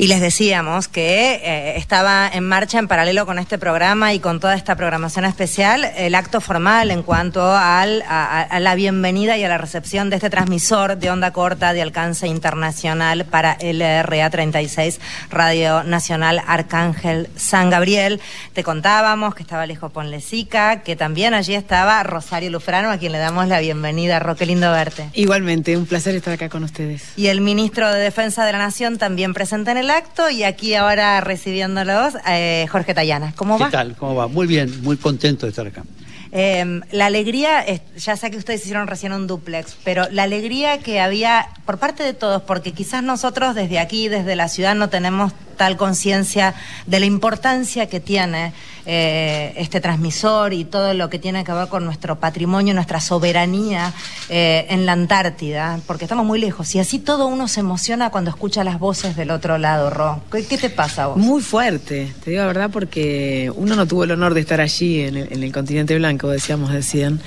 [0.00, 4.38] Y les decíamos que eh, estaba en marcha en paralelo con este programa y con
[4.38, 9.48] toda esta programación especial el acto formal en cuanto al, a, la bienvenida y a
[9.48, 15.82] la recepción de este transmisor de onda corta de alcance internacional para LRA 36 Radio
[15.82, 18.20] Nacional Arcángel San Gabriel.
[18.52, 23.18] Te contábamos que estaba Alejo Ponlesica, que también allí estaba Rosario Lufrano, a quien le
[23.18, 24.20] damos la bienvenida.
[24.20, 25.10] Roque, lindo verte.
[25.14, 27.02] Igualmente, un placer estar acá con ustedes.
[27.16, 30.74] Y el ministro de Defensa de la Nación también presente en el acto y aquí
[30.74, 33.32] ahora recibiéndolos, eh, Jorge Tayana.
[33.36, 33.66] ¿Cómo va?
[33.66, 33.96] ¿Qué tal?
[33.96, 34.28] ¿Cómo va?
[34.28, 35.84] Muy bien, muy contento de estar acá.
[36.30, 37.64] Em, la alegría,
[37.96, 42.02] ya sé que ustedes hicieron recién un duplex, pero la alegría que había por parte
[42.02, 46.54] de todos, porque quizás nosotros desde aquí, desde la ciudad, no tenemos tal conciencia
[46.86, 48.54] de la importancia que tiene
[48.90, 53.92] eh, este transmisor y todo lo que tiene que ver con nuestro patrimonio, nuestra soberanía
[54.30, 56.74] eh, en la Antártida, porque estamos muy lejos.
[56.74, 60.22] Y así todo uno se emociona cuando escucha las voces del otro lado, Ro.
[60.32, 61.18] ¿Qué, te pasa vos?
[61.18, 65.02] Muy fuerte, te digo la verdad, porque uno no tuvo el honor de estar allí
[65.02, 67.20] en el, continente blanco, decíamos, decían.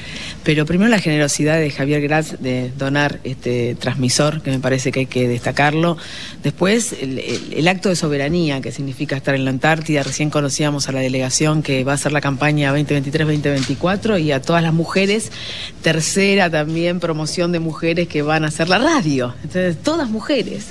[0.43, 5.01] Pero primero la generosidad de Javier Graz de donar este transmisor, que me parece que
[5.01, 5.95] hay que destacarlo.
[6.41, 8.20] Después, el acto de soberanía,
[8.61, 10.03] que significa estar en la Antártida.
[10.03, 14.61] Recién conocíamos a la delegación que va a ser la campaña 2023-2024 y a todas
[14.61, 15.31] las mujeres,
[15.81, 19.33] tercera también promoción de mujeres que van a hacer la radio.
[19.43, 20.67] Entonces, todas mujeres.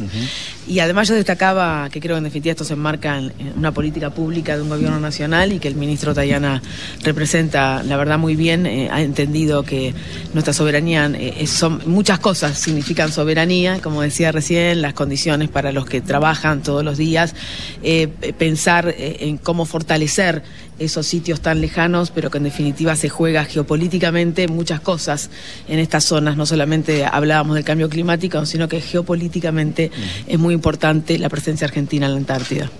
[0.69, 4.11] Y además yo destacaba que creo que en definitiva esto se enmarca en una política
[4.11, 6.62] pública de un gobierno nacional y que el ministro Tayana
[7.03, 9.93] representa, la verdad, muy bien, eh, ha entendido que
[10.34, 15.87] nuestra soberanía, eh, son muchas cosas significan soberanía, como decía recién, las condiciones para los
[15.87, 17.34] que trabajan todos los días,
[17.83, 20.43] eh, pensar en cómo fortalecer
[20.81, 25.31] esos sitios tan lejanos, pero que en definitiva se juega geopolíticamente muchas cosas
[25.69, 26.37] en estas zonas.
[26.37, 29.91] No solamente hablábamos del cambio climático, sino que geopolíticamente
[30.27, 32.71] es muy importante la presencia argentina en la Antártida.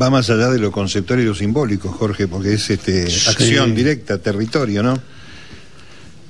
[0.00, 4.18] Va más allá de lo conceptual y lo simbólico, Jorge, porque es este, acción directa,
[4.18, 5.00] territorio, ¿no?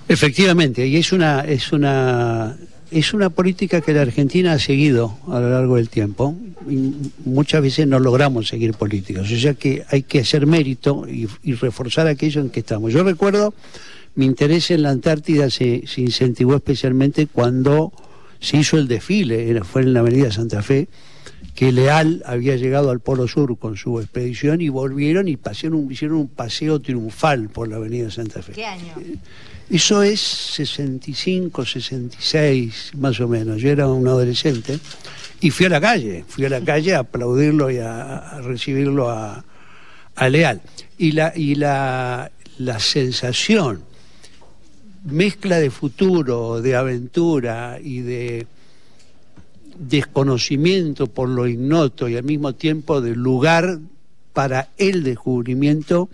[0.09, 2.57] Efectivamente, y es una, es una
[2.91, 6.35] es una política que la Argentina ha seguido a lo largo del tiempo
[7.25, 12.07] muchas veces no logramos seguir políticas, o sea que hay que hacer mérito y, reforzar
[12.07, 12.93] aquello en que estamos.
[12.93, 13.55] Yo recuerdo
[14.15, 17.93] mi interés en la Antártida se, se incentivó especialmente cuando
[18.41, 20.89] se hizo el desfile, era, fue en la Avenida Santa Fe,
[21.55, 26.19] que Leal había llegado al Polo Sur con su expedición y volvieron y pasaron, hicieron
[26.19, 28.53] un paseo triunfal por la Avenida Santa Fe.
[28.53, 28.95] ¿Qué año?
[29.69, 33.61] Eso es 65, 66, más o menos.
[33.61, 34.79] Yo era un adolescente
[35.41, 39.45] y fui a la calle, fui a la calle a aplaudirlo y a, recibirlo a,
[40.29, 40.61] Leal.
[40.99, 43.85] Y la, y la, la sensación,
[45.05, 48.47] mezcla de futuro, de aventura y de
[49.79, 53.79] desconocimiento por lo ignoto y al mismo tiempo de lugar
[54.33, 56.09] para el descubrimiento,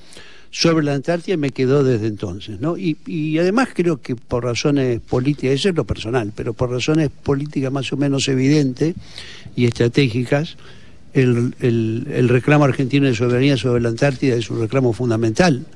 [0.54, 2.76] sobre la Antártida me quedó desde entonces, ¿no?
[2.78, 7.72] Y, además creo que por razones políticas, eso es lo personal, pero por razones políticas
[7.72, 8.94] más o menos evidentes
[9.56, 10.56] y estratégicas,
[11.12, 15.66] el, el reclamo argentino de soberanía sobre la Antártida es un reclamo fundamental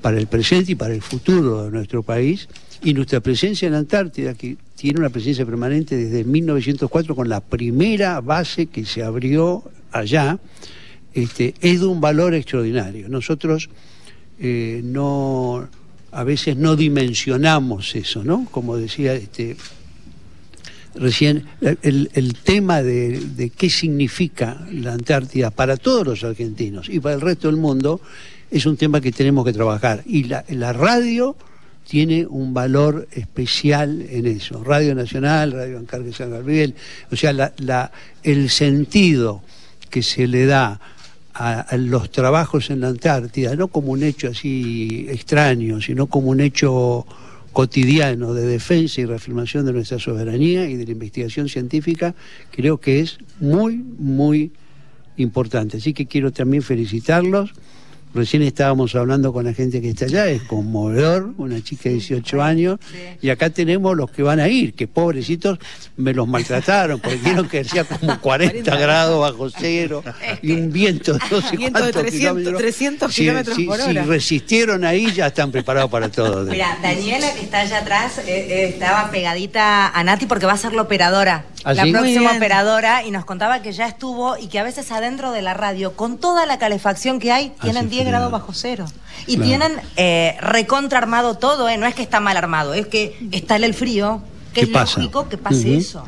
[0.00, 2.48] para el presente y para el futuro de nuestro país.
[2.82, 7.40] Y nuestra presencia en la Antártida, que tiene una presencia permanente desde 1904 con la
[7.40, 9.62] primera base que se abrió
[9.92, 10.38] allá,
[11.22, 13.08] este, es de un valor extraordinario.
[13.08, 13.68] Nosotros
[14.38, 15.68] eh, no,
[16.12, 18.46] a veces no dimensionamos eso, ¿no?
[18.50, 19.56] Como decía este,
[20.94, 27.20] recién, el, tema de, qué significa la Antártida para todos los argentinos y para el
[27.20, 28.00] resto del mundo
[28.50, 30.02] es un tema que tenemos que trabajar.
[30.06, 31.36] Y la, radio
[31.84, 34.62] tiene un valor especial en eso.
[34.62, 36.74] Radio Nacional, Radio Encargue San Gabriel,
[37.10, 37.92] o sea, la,
[38.22, 39.42] el sentido
[39.90, 40.80] que se le da
[41.38, 46.40] a, los trabajos en la Antártida, no como un hecho así extraño, sino como un
[46.40, 47.06] hecho
[47.52, 52.14] cotidiano de defensa y reafirmación de nuestra soberanía y de la investigación científica,
[52.50, 54.52] creo que es muy, muy
[55.16, 55.76] importante.
[55.76, 57.52] Así que quiero también felicitarlos
[58.14, 62.42] Recién estábamos hablando con la gente que está allá, es conmovedor, una chica de 18
[62.42, 62.78] años,
[63.20, 65.58] y acá tenemos los que van a ir, que pobrecitos
[65.96, 70.02] me los maltrataron, porque vieron que decía como 40 grados bajo cero
[70.42, 74.02] y un viento de no sé viento de 300 kilómetros, por hora.
[74.02, 76.44] Si resistieron ahí, ya están preparados para todo.
[76.44, 80.58] Mira, Daniela, que está allá atrás, eh, eh, estaba pegadita a Nati porque va a
[80.58, 81.44] ser la operadora.
[81.68, 85.32] ¿Ah, la próxima operadora, y nos contaba que ya estuvo y que a veces adentro
[85.32, 88.86] de la radio, con toda la calefacción que hay, tienen 10 grados bajo cero.
[89.26, 91.76] Y tienen eh, recontra armado todo, ¿eh?
[91.76, 94.22] no es que está mal armado, es que está el frío,
[94.54, 96.06] que es lógico que pase eso.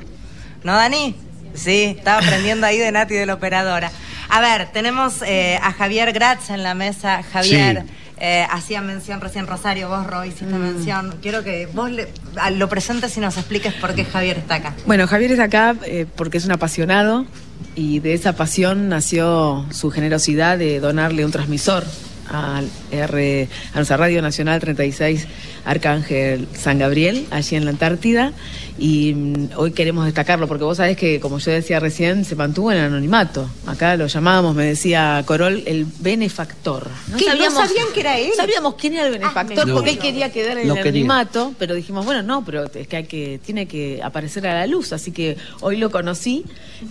[0.64, 1.14] ¿No, Dani?
[1.52, 3.92] Sí, estaba aprendiendo ahí de Nati de la operadora.
[4.30, 7.22] A ver, tenemos eh, a Javier Gratz en la mesa.
[7.22, 7.84] Javier,
[8.20, 10.58] eh, hacía mención recién Rosario, vos, Roy, hiciste Mm.
[10.60, 11.14] mención.
[11.22, 14.74] Quiero que vos le- a- lo presentes y nos expliques por qué Javier está acá.
[14.86, 17.26] Bueno, Javier está acá eh, porque es un apasionado
[17.74, 21.84] y de esa pasión nació su generosidad de donarle un transmisor
[22.30, 25.26] al R, a nuestra Radio Nacional 36
[25.64, 28.32] Arcángel San Gabriel, allí en la Antártida.
[28.80, 32.72] Y mm, hoy queremos destacarlo porque vos sabés que, como yo decía recién, se mantuvo
[32.72, 33.48] en el anonimato.
[33.66, 36.88] Acá lo llamábamos, me decía Corol, el benefactor.
[37.08, 38.30] ¿No sabían que era él?
[38.34, 39.74] Sabíamos quién era el benefactor no.
[39.74, 40.82] porque él quería quedar en el quería.
[40.82, 44.66] anonimato, pero dijimos, bueno, no, pero es que, hay que tiene que aparecer a la
[44.66, 46.44] luz, así que hoy lo conocí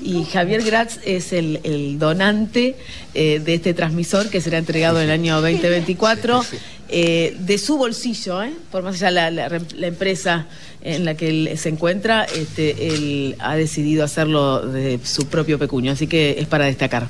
[0.04, 2.78] y Javier Gratz es el, el donante
[3.16, 6.44] eh, de este transmisor que será entregado en el año 2024
[6.92, 8.52] eh, de su bolsillo, ¿eh?
[8.72, 10.48] por más allá la, la, empresa
[10.82, 15.92] en la que él se encuentra, este, él ha decidido hacerlo de su propio pecunio,
[15.92, 17.08] así que es para destacar.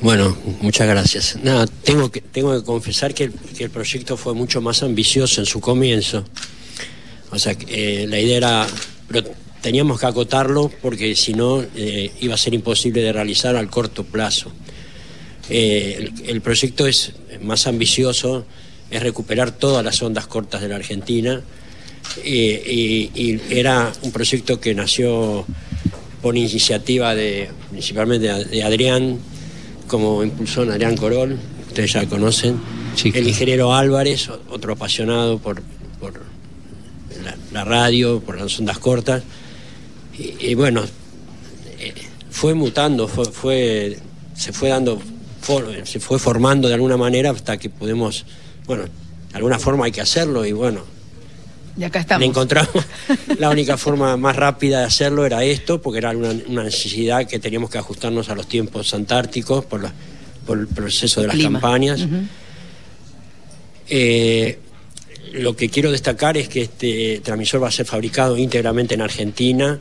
[0.00, 1.36] Bueno, muchas gracias.
[1.42, 5.60] Nada, tengo que, tengo que confesar que el, proyecto fue mucho más ambicioso en su
[5.60, 6.24] comienzo.
[7.30, 8.66] O sea, eh, la idea era,
[9.06, 9.22] pero
[9.60, 11.62] teníamos que acotarlo porque si no
[12.20, 14.50] iba a ser imposible de realizar al corto plazo.
[15.50, 17.12] El, el proyecto es
[17.42, 18.46] más ambicioso,
[18.96, 21.40] es recuperar todas las ondas cortas de la Argentina
[22.22, 25.44] eh, y, y era un proyecto que nació
[26.22, 29.18] por iniciativa de principalmente de, Adrián,
[29.86, 31.38] como impulsor Adrián Corol,
[31.68, 32.58] ustedes ya conocen,
[32.94, 35.60] Sí, el ingeniero Álvarez, otro apasionado por,
[35.98, 36.14] por
[37.24, 39.22] la, la radio, por las ondas cortas,
[40.16, 40.84] y, y bueno,
[41.80, 41.92] eh,
[42.30, 43.98] fue mutando, fue, fue-
[44.36, 45.00] se fue dando,
[45.40, 48.24] for- se fue formando de alguna manera hasta que podemos,
[48.66, 50.82] bueno, de alguna forma hay que hacerlo y bueno,
[51.76, 52.28] Y acá le estamos.
[52.28, 52.84] encontramos
[53.38, 57.38] la única forma más rápida de hacerlo era esto, porque era una, una necesidad que
[57.38, 59.92] teníamos que ajustarnos a los tiempos antárticos por, la-
[60.46, 61.60] por el proceso de las Clima.
[61.60, 62.06] campañas.
[63.88, 64.58] Eh,
[65.32, 69.80] lo que quiero destacar es que este transmisor va a ser fabricado íntegramente en Argentina.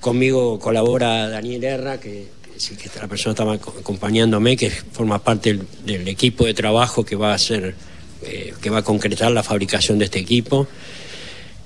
[0.00, 5.22] Conmigo colabora Daniel Herra, que, que es que la persona estaba aco- acompañándome, que forma
[5.22, 7.74] parte del, del equipo de trabajo que va a hacer,
[8.22, 10.66] eh, que va a concretar la fabricación de este equipo.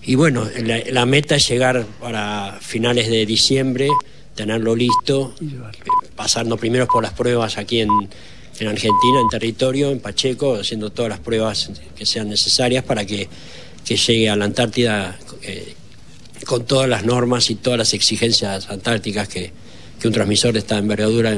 [0.02, 3.88] Y bueno, la, la meta es llegar para finales de diciembre,
[4.34, 5.46] tenerlo listo, eh,
[6.16, 7.90] pasando primero por las pruebas aquí en,
[8.58, 13.28] en Argentina, en territorio, en Pacheco, haciendo todas las pruebas que sean necesarias para que,
[13.84, 15.74] que llegue a la Antártida eh,
[16.46, 19.52] con todas las normas y todas las exigencias antárticas que,
[20.00, 21.36] que un transmisor de esta envergadura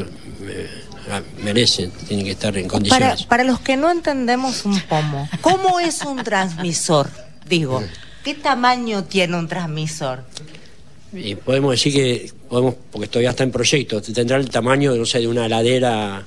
[1.43, 3.23] merece, tiene que estar en Para, condiciones.
[3.25, 7.09] para los que no entendemos un pomo, ¿cómo es un transmisor?
[7.49, 7.83] Digo,
[8.25, 10.25] ¿qué tamaño tiene un transmisor?
[11.13, 15.21] Y podemos decir que, podemos, porque todavía está en proyecto, tendrá el tamaño, no sé,
[15.21, 16.25] de una heladera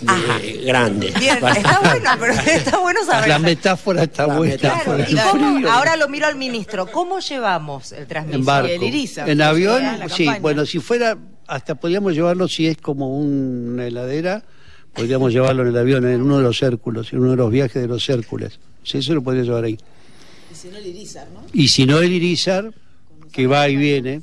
[0.00, 0.38] de- Ajá.
[0.64, 1.12] grande.
[1.18, 3.28] Bien, está bueno, pero está bueno saber.
[3.28, 4.52] La metáfora está La buena.
[4.54, 4.96] metáfora.
[4.98, 5.72] por Claro, el ¿y cómo- frío.
[5.72, 8.38] ahora lo miro al ministro, ¿cómo llevamos el transmisor?
[8.40, 8.68] En barco.
[8.70, 9.82] el Irizar, en avión,
[10.14, 10.24] sí.
[10.26, 10.40] campaña.
[10.40, 11.16] Bueno, si fuera,
[11.48, 14.44] hasta podríamos llevarlo si es como una heladera,
[14.94, 17.80] podríamos llevarlo en el avión, en uno de los círculos, en uno de los viajes
[17.82, 18.60] de los círculos.
[18.84, 19.78] Sí, eso lo podría llevar ahí.
[21.52, 22.72] Y si no el Irizar,
[23.32, 24.22] que va y viene.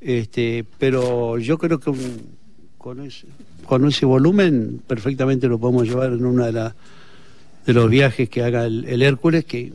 [0.00, 2.36] Este, pero yo creo que un-
[2.76, 3.26] con ese,
[3.66, 6.74] con ese volumen perfectamente lo podemos llevar en uno de, la-
[7.64, 9.72] de los viajes que haga el, el Hércules, que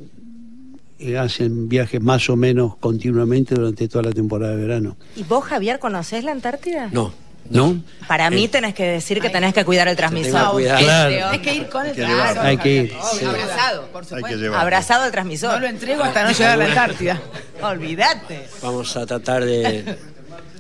[1.18, 4.98] hacen viajes más o menos continuamente durante toda la temporada de verano.
[5.16, 6.90] ¿Y vos, Javier, conocés la Antártida?
[6.92, 7.14] No,
[7.50, 7.82] ¿No?
[8.10, 10.52] Para mí tenés que decir que tenés que cuidar el transmisor.
[10.52, 10.80] cuidar.
[10.84, 11.32] Claro.
[11.34, 12.46] Es que ir con el transmisor.
[12.46, 12.94] Hay que ir.
[12.94, 14.56] Obvio, abrazado, por supuesto.
[14.58, 15.54] Abrazado al transmisor.
[15.54, 17.22] No lo entrego hasta no llegar a la Antártida.
[17.62, 18.48] Olvídate.
[18.62, 19.96] Vamos a tratar de...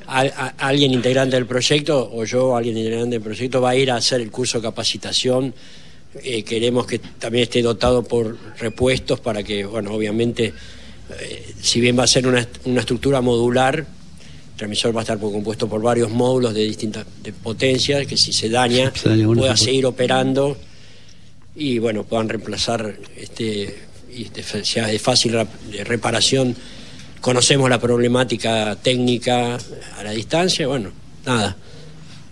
[0.07, 3.91] a- a- alguien integrante del proyecto, o yo, alguien integrante del proyecto, va a ir
[3.91, 5.53] a hacer el curso de capacitación.
[6.23, 10.53] Eh, queremos que también esté dotado por repuestos para que, bueno, obviamente,
[11.19, 15.19] eh, si bien va a ser una, una estructura modular, el transmisor va a estar
[15.19, 19.41] compuesto por varios módulos de distintas de potencias, que si se daña, Se daña uno,
[19.41, 20.57] pueda seguir operando
[21.55, 23.75] y, bueno, puedan reemplazar este,
[24.11, 24.27] y
[24.63, 25.37] sea de fácil
[25.71, 26.55] de reparación.
[27.21, 29.57] Conocemos la problemática técnica
[29.97, 30.91] a la distancia, bueno,
[31.25, 31.55] nada.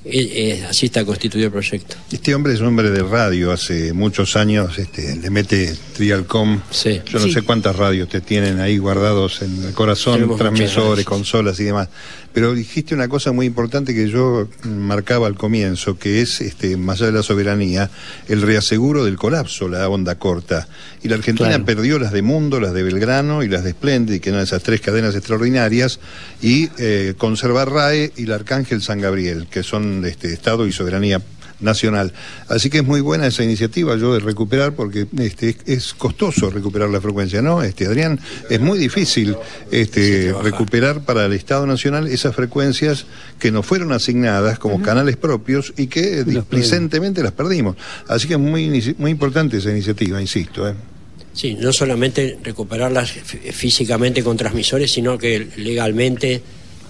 [0.05, 1.95] Eh, eh, así está constituido el proyecto.
[2.12, 6.62] Este hombre es un hombre de radio, hace muchos años este, le mete Trialcom.
[6.69, 7.01] Sí.
[7.07, 7.33] Yo no Sí.
[7.33, 11.89] sé cuántas radios te tienen ahí guardados en el corazón, Tenemos transmisores, consolas y demás.
[12.33, 16.97] Pero dijiste una cosa muy importante que yo marcaba al comienzo, que es, este, más
[17.00, 17.89] allá de la soberanía,
[18.27, 20.67] el reaseguro del colapso, la onda corta.
[21.01, 21.65] Y la Argentina Claro.
[21.65, 24.81] perdió las de Mundo, las de Belgrano y las de Splendid, que eran esas tres
[24.81, 26.00] cadenas extraordinarias,
[26.41, 31.21] y eh, conservar RAE y el Arcángel San Gabriel, que son este, Estado y soberanía
[31.61, 32.11] nacional.
[32.49, 36.89] Así que es muy buena esa iniciativa yo de recuperar porque este es, costoso recuperar
[36.89, 37.63] la frecuencia, ¿no?
[37.63, 39.37] Este Adrián, es muy difícil
[39.71, 43.05] este recuperar para el Estado Nacional esas frecuencias
[43.39, 47.77] que nos fueron asignadas como canales propios y que displicentemente las perdimos.
[48.09, 50.73] Así que es muy muy importante esa iniciativa, insisto, ¿eh?
[51.31, 56.41] Sí, no solamente recuperarlas fí- físicamente con transmisores, sino que legalmente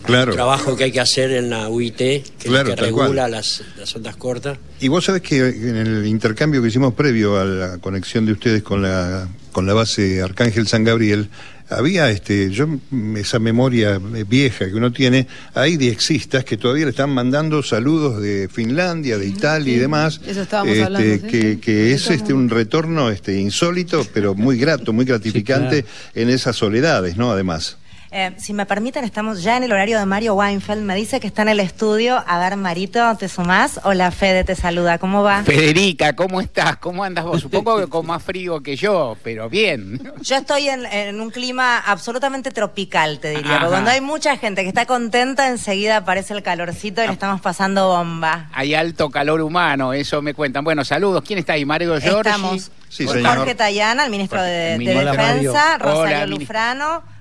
[0.05, 0.31] Claro.
[0.31, 3.95] el trabajo que hay que hacer en la UIT, que, Claro, que regula las, las
[3.95, 4.57] ondas cortas.
[4.79, 8.61] Y vos sabés que en el intercambio que hicimos previo a la conexión de ustedes
[8.61, 11.29] con la, con la base Arcángel San Gabriel,
[11.69, 12.67] había este, yo
[13.15, 18.47] esa memoria vieja que uno tiene, hay diexistas que todavía le están mandando saludos de
[18.51, 20.21] Finlandia, de Italia y demás.
[20.27, 24.57] eso estábamos este, hablando, sí, que, que es este un retorno este insólito, pero muy
[24.57, 27.31] grato, muy gratificante en esas soledades, ¿no?
[27.31, 27.77] Además.
[28.17, 30.81] Eh, si me permiten, estamos ya en el horario de Mario Weinfeld.
[30.83, 32.23] Me dice que está en el estudio.
[32.25, 33.81] A ver, Marito, ¿te sumás?
[33.83, 34.99] Hola, Fede, te saluda.
[34.99, 35.43] ¿Cómo va?
[35.43, 36.77] Federica, ¿cómo estás?
[36.77, 37.41] ¿Cómo andas vos?
[37.41, 40.01] Supongo que con más frío que yo, pero bien.
[40.21, 43.47] Yo estoy en, en un clima absolutamente tropical, te diría.
[43.47, 43.55] Ajá.
[43.59, 47.41] Porque cuando hay mucha gente que está contenta, enseguida aparece el calorcito y le estamos
[47.41, 48.47] pasando bomba.
[48.53, 50.63] Hay alto calor humano, eso me cuentan.
[50.63, 51.21] Bueno, saludos.
[51.27, 51.65] ¿Quién está ahí?
[51.65, 51.95] Mario.
[51.97, 53.35] Estamos Sí, señor.
[53.39, 55.01] Jorge Tayana, el ministro de, de Ministro.
[55.01, 55.79] Hola, Defensa, Mario.
[55.79, 57.14] Rosario Hola, mini- Lufrano.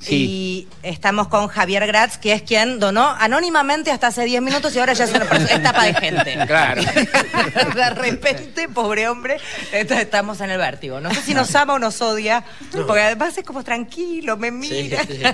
[0.00, 0.14] Sí.
[0.14, 4.78] Y estamos con Javier Gratz, que es quien donó anónimamente hasta hace 10 minutos y
[4.78, 6.38] ahora ya es una persona, es tapa de gente.
[6.46, 6.82] Claro.
[7.74, 9.38] de repente, pobre hombre,
[9.72, 11.00] est- estamos en el vértigo.
[11.00, 12.44] No sé si nos ama o nos odia,
[12.86, 15.02] porque además es como tranquilo, me mira.
[15.04, 15.20] sí.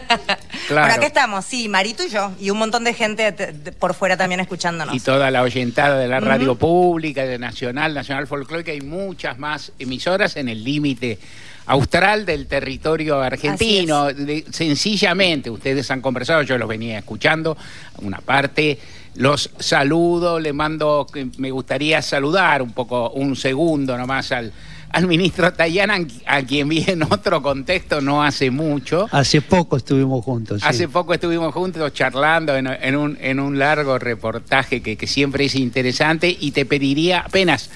[0.71, 3.33] Bueno, aquí estamos, sí, Marito y yo, y un montón de gente
[3.79, 4.95] por fuera también escuchándonos.
[4.95, 9.73] Y toda la oyentada de la radio pública, de Nacional, Nacional Folclórica, hay muchas más
[9.79, 11.19] emisoras en el límite
[11.67, 14.07] austral del territorio argentino.
[14.13, 17.57] De- sencillamente, ustedes han conversado, yo los venía escuchando,
[18.03, 18.79] una parte.
[19.17, 21.07] Los saludo, le mando,
[21.39, 24.53] me gustaría saludar un poco, un segundo nomás al,
[24.91, 29.07] al ministro Tayana, a quien vi en otro contexto no hace mucho.
[29.13, 30.61] Hace poco estuvimos juntos.
[30.63, 30.67] sí.
[30.69, 35.45] Hace poco estuvimos juntos charlando en, en un, en un largo reportaje que, que siempre
[35.45, 37.71] es interesante y te pediría apenas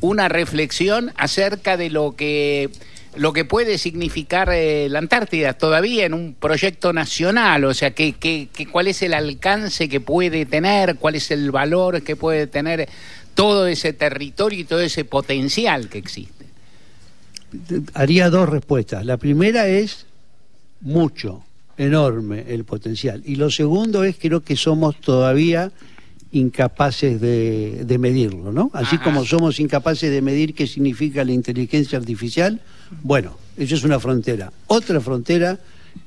[0.00, 2.68] una reflexión acerca de lo que
[3.16, 8.12] lo que puede significar eh, la Antártida todavía en un proyecto nacional, o sea, que,
[8.12, 12.46] que- que cuál es el alcance que puede tener, cuál es el valor que puede
[12.46, 12.88] tener
[13.34, 16.46] todo ese territorio y todo ese potencial que existe.
[17.94, 19.04] haría dos respuestas.
[19.04, 20.06] La primera es
[20.80, 21.42] mucho,
[21.78, 23.22] enorme el potencial.
[23.24, 25.72] Y lo segundo es creo que somos todavía
[26.32, 28.70] incapaces de, de medirlo, ¿no?
[28.72, 29.04] Así Ajá.
[29.04, 32.60] como somos incapaces de medir qué significa la inteligencia artificial,
[33.02, 34.52] bueno, eso es una frontera.
[34.66, 35.58] Otra frontera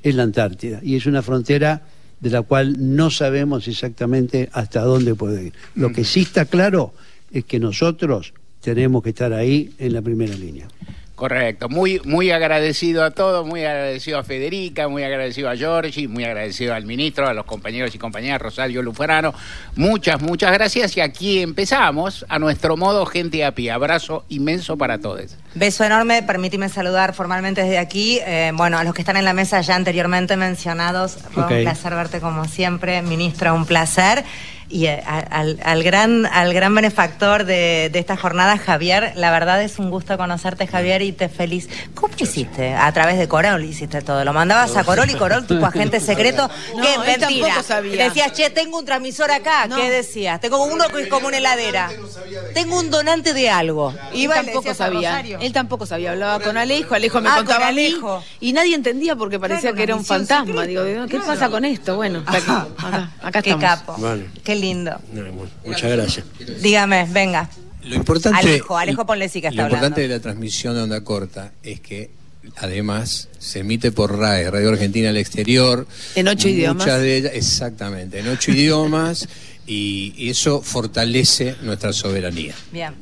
[0.02, 1.82] es la Antártida y es una frontera
[2.20, 5.52] de la cual no sabemos exactamente hasta dónde puede ir.
[5.74, 6.94] Lo que sí está claro
[7.30, 10.68] es que nosotros tenemos que estar ahí en la primera línea.
[11.14, 16.24] Correcto, muy, muy agradecido a todos, muy agradecido a Federica, muy agradecido a Giorgi, muy
[16.24, 19.32] agradecido al ministro, a los compañeros y compañeras, Rosario Luferano.
[19.76, 23.70] Muchas, muchas gracias y aquí empezamos a nuestro modo gente a pie.
[23.70, 25.36] Abrazo inmenso para todos.
[25.54, 28.18] Beso enorme, permíteme saludar formalmente desde aquí.
[28.26, 31.94] eh, bueno, a los que están en la mesa ya anteriormente mencionados, Ron, un placer
[31.94, 34.24] verte como siempre, ministro, un placer.
[34.68, 34.96] Y a-
[35.30, 39.90] al, al gran, al gran benefactor de, de esta jornada, Javier, la verdad es un
[39.90, 41.68] gusto conocerte, Javier, y te feliz.
[41.94, 42.74] ¿Cómo hiciste?
[42.74, 44.24] A través de Corol hiciste todo.
[44.24, 46.48] ¿Lo mandabas a Corol y Corol, tipo agente secreto?
[46.76, 46.94] No, ¿Qué?
[47.14, 47.62] él Mentira.
[47.62, 48.04] sabía.
[48.04, 49.66] Decías, che, tengo un transmisor acá.
[49.66, 49.76] No.
[49.76, 50.40] ¿Qué decías?
[50.40, 51.90] Tengo uno que es como una heladera.
[52.54, 53.90] Tengo un donante de algo.
[54.12, 55.20] Él Iba y le tampoco sabía.
[55.20, 56.12] Él tampoco sabía.
[56.12, 58.22] Hablaba con Alejo, Alejo me Ah, contaba Alejo.
[58.40, 60.46] y nadie entendía porque parecía Claro, que era un fantasma.
[60.46, 61.26] secreta, Digo, ¿qué claro.
[61.26, 61.96] pasa con esto?
[61.96, 63.64] Bueno, está aquí, acá, acá Qué estamos.
[63.78, 63.94] capo.
[63.98, 64.24] Bueno.
[64.42, 64.92] Qué lindo.
[65.12, 66.26] No, bueno, muchas gracias.
[66.62, 67.48] Dígame, venga.
[67.84, 70.14] Lo importante, Alejo, Alejo ponle sí que está Lo importante hablando.
[70.14, 72.10] de la transmisión de onda corta es que
[72.56, 75.86] además se emite por RAE, Radio Argentina al Exterior.
[76.14, 76.86] En ocho idiomas.
[76.86, 79.28] de ellas, exactamente, en ocho idiomas
[79.66, 82.54] y eso fortalece nuestra soberanía.
[82.72, 82.92] Bien.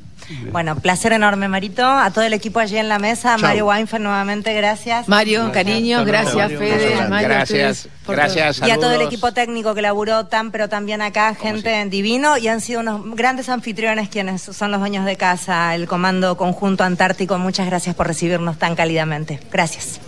[0.50, 1.84] Bueno, placer enorme, Marito.
[1.84, 3.30] A todo el equipo allí en la mesa.
[3.36, 3.40] Chau.
[3.40, 5.08] Mario Weinfeld nuevamente, gracias.
[5.08, 6.58] Mario, cariño, gracias, Mario.
[6.58, 6.88] Fede.
[6.90, 7.10] Gracias.
[7.10, 8.68] Mario, Gracias, gracias.
[8.68, 12.36] y a todo el equipo técnico que laburó tan pero tan bien acá, gente divino,
[12.38, 16.84] y han sido unos grandes anfitriones quienes son los dueños de casa, el Comando Conjunto
[16.84, 17.38] Antártico.
[17.38, 19.40] Muchas gracias por recibirnos tan cálidamente.
[19.50, 20.00] Gracias.